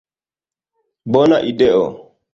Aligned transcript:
Bona 1.17 1.41
ideo! 1.51 1.87